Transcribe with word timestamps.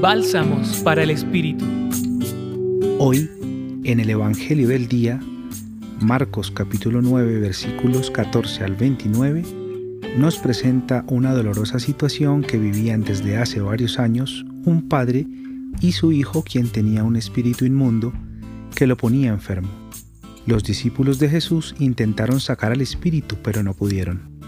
Bálsamos 0.00 0.78
para 0.78 1.02
el 1.02 1.10
Espíritu. 1.10 1.62
Hoy, 2.98 3.28
en 3.84 4.00
el 4.00 4.08
Evangelio 4.08 4.68
del 4.68 4.88
Día, 4.88 5.20
Marcos 6.00 6.50
capítulo 6.50 7.02
9 7.02 7.38
versículos 7.38 8.10
14 8.10 8.64
al 8.64 8.76
29, 8.76 9.42
nos 10.16 10.38
presenta 10.38 11.04
una 11.06 11.34
dolorosa 11.34 11.78
situación 11.78 12.40
que 12.40 12.56
vivían 12.56 13.04
desde 13.04 13.36
hace 13.36 13.60
varios 13.60 13.98
años 13.98 14.42
un 14.64 14.88
padre 14.88 15.26
y 15.82 15.92
su 15.92 16.12
hijo 16.12 16.42
quien 16.44 16.68
tenía 16.70 17.04
un 17.04 17.16
espíritu 17.16 17.66
inmundo 17.66 18.14
que 18.74 18.86
lo 18.86 18.96
ponía 18.96 19.28
enfermo. 19.28 19.68
Los 20.46 20.64
discípulos 20.64 21.18
de 21.18 21.28
Jesús 21.28 21.74
intentaron 21.78 22.40
sacar 22.40 22.72
al 22.72 22.80
espíritu, 22.80 23.36
pero 23.42 23.62
no 23.62 23.74
pudieron. 23.74 24.40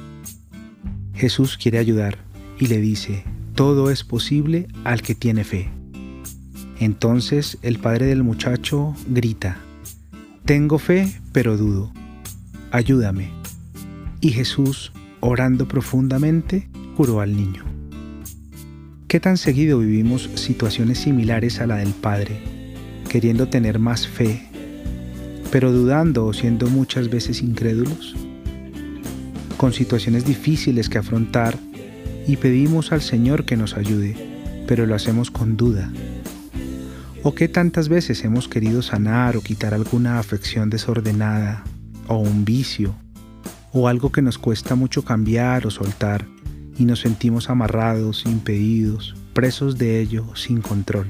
Jesús 1.13 1.59
quiere 1.59 1.77
ayudar 1.77 2.17
y 2.59 2.69
le 2.69 2.79
dice, 2.79 3.25
todo 3.55 3.91
es 3.91 4.03
posible 4.05 4.69
al 4.85 5.03
que 5.03 5.15
tiene 5.15 5.45
fe. 5.45 5.69
Entonces 6.79 7.59
el 7.63 7.79
padre 7.79 8.07
del 8.07 8.23
muchacho 8.23 8.95
grita, 9.07 9.59
Tengo 10.45 10.79
fe, 10.79 11.09
pero 11.33 11.57
dudo. 11.57 11.93
Ayúdame. 12.73 13.31
Y 14.21 14.31
Jesús, 14.31 14.93
orando 15.21 15.69
profundamente, 15.69 16.69
curó 16.97 17.21
al 17.21 17.37
niño. 17.37 17.65
¿Qué 19.07 19.21
tan 19.21 19.37
seguido 19.37 19.79
vivimos 19.79 20.31
situaciones 20.35 20.99
similares 20.99 21.61
a 21.61 21.67
la 21.67 21.77
del 21.77 21.93
padre, 21.93 22.41
queriendo 23.09 23.49
tener 23.49 23.79
más 23.79 24.09
fe, 24.09 24.43
pero 25.53 25.71
dudando 25.71 26.27
o 26.27 26.33
siendo 26.33 26.67
muchas 26.69 27.11
veces 27.11 27.43
incrédulos? 27.43 28.17
Con 29.59 29.73
situaciones 29.73 30.25
difíciles 30.25 30.89
que 30.89 30.99
afrontar, 30.99 31.57
y 32.27 32.37
pedimos 32.37 32.93
al 32.93 33.03
Señor 33.03 33.45
que 33.45 33.57
nos 33.57 33.77
ayude, 33.77 34.17
pero 34.67 34.87
lo 34.87 34.95
hacemos 34.95 35.31
con 35.31 35.57
duda. 35.57 35.91
¿O 37.23 37.35
qué 37.35 37.49
tantas 37.49 37.89
veces 37.89 38.25
hemos 38.25 38.49
querido 38.49 38.83
sanar 38.83 39.37
o 39.37 39.41
quitar 39.43 39.75
alguna 39.75 40.19
afección 40.19 40.71
desordenada, 40.71 41.65
o 42.09 42.19
un 42.19 42.45
vicio, 42.45 42.95
o 43.73 43.89
algo 43.89 44.11
que 44.11 44.23
nos 44.23 44.39
cuesta 44.39 44.75
mucho 44.75 45.05
cambiar 45.05 45.67
o 45.67 45.71
soltar, 45.71 46.27
y 46.79 46.85
nos 46.85 47.01
sentimos 47.01 47.49
amarrados, 47.49 48.25
impedidos, 48.27 49.15
presos 49.35 49.79
de 49.79 50.01
ello, 50.01 50.35
sin 50.35 50.61
control? 50.61 51.07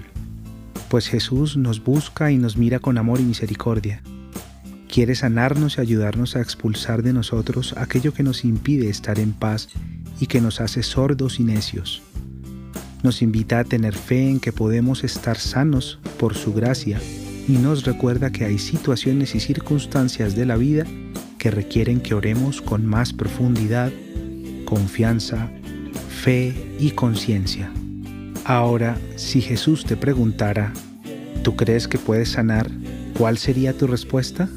Pues 0.88 1.08
Jesús 1.08 1.56
nos 1.56 1.82
busca 1.82 2.30
y 2.30 2.36
nos 2.36 2.58
mira 2.58 2.78
con 2.78 2.98
amor 2.98 3.20
y 3.20 3.24
misericordia. 3.24 4.02
Quiere 4.88 5.14
sanarnos 5.14 5.78
y 5.78 5.80
ayudarnos 5.80 6.36
a 6.36 6.42
expulsar 6.42 7.02
de 7.02 7.14
nosotros 7.14 7.74
aquello 7.78 8.12
que 8.12 8.22
nos 8.22 8.44
impide 8.44 8.90
estar 8.90 9.18
en 9.18 9.32
paz 9.32 9.70
y 10.20 10.26
que 10.26 10.40
nos 10.40 10.60
hace 10.60 10.82
sordos 10.82 11.40
y 11.40 11.44
necios. 11.44 12.02
Nos 13.02 13.22
invita 13.22 13.58
a 13.58 13.64
tener 13.64 13.94
fe 13.94 14.28
en 14.28 14.40
que 14.40 14.52
podemos 14.52 15.02
estar 15.04 15.36
sanos 15.36 15.98
por 16.18 16.34
su 16.34 16.52
gracia 16.52 17.00
y 17.48 17.52
nos 17.52 17.84
recuerda 17.84 18.30
que 18.30 18.44
hay 18.44 18.58
situaciones 18.58 19.34
y 19.34 19.40
circunstancias 19.40 20.36
de 20.36 20.46
la 20.46 20.56
vida 20.56 20.86
que 21.38 21.50
requieren 21.50 22.00
que 22.00 22.14
oremos 22.14 22.62
con 22.62 22.86
más 22.86 23.12
profundidad, 23.12 23.90
confianza, 24.64 25.50
fe 26.22 26.54
y 26.78 26.92
conciencia. 26.92 27.72
Ahora, 28.44 28.96
si 29.16 29.40
Jesús 29.40 29.84
te 29.84 29.96
preguntara, 29.96 30.72
¿tú 31.42 31.56
crees 31.56 31.88
que 31.88 31.98
puedes 31.98 32.30
sanar? 32.30 32.70
¿Cuál 33.18 33.38
sería 33.38 33.76
tu 33.76 33.88
respuesta? 33.88 34.48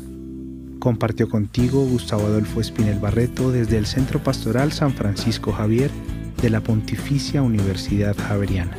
Compartió 0.86 1.28
contigo 1.28 1.84
Gustavo 1.84 2.28
Adolfo 2.28 2.62
Espinel 2.62 3.00
Barreto 3.00 3.52
desde 3.52 3.80
el 3.80 3.88
Centro 3.88 4.22
Pastoral 4.22 4.72
San 4.72 4.94
Francisco 4.94 5.52
Javier 5.52 5.90
de 6.40 6.52
la 6.52 6.62
Pontificia 6.62 7.42
Universidad 7.42 8.16
Javeriana. 8.16 8.76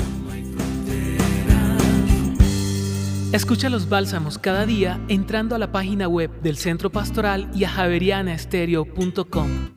Escucha 3.33 3.69
los 3.71 3.89
bálsamos 3.89 4.39
cada 4.39 4.67
día 4.67 5.01
entrando 5.09 5.57
a 5.57 5.59
la 5.59 5.73
página 5.73 6.07
web 6.07 6.31
del 6.43 6.59
Centro 6.59 6.91
Pastoral 6.91 7.51
y 7.53 7.65
a 7.65 7.71
javerianaestereo.com. 7.71 9.76